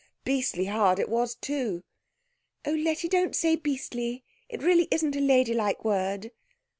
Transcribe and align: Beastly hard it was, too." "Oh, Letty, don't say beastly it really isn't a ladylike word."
Beastly 0.23 0.65
hard 0.65 0.97
it 0.97 1.09
was, 1.09 1.35
too." 1.35 1.83
"Oh, 2.65 2.71
Letty, 2.73 3.07
don't 3.07 3.35
say 3.35 3.55
beastly 3.55 4.23
it 4.49 4.63
really 4.63 4.87
isn't 4.89 5.15
a 5.15 5.21
ladylike 5.21 5.85
word." 5.85 6.31